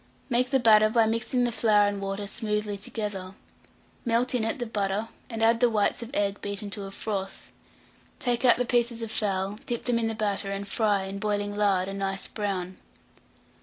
[0.31, 3.35] Make the batter by mixing the flour and water smoothly together;
[4.03, 7.51] melt in it the butter, and add the whites of egg beaten to a froth;
[8.17, 11.55] take out the pieces of fowl, dip them in the batter, and fry, in boiling
[11.55, 12.77] lard, a nice brown.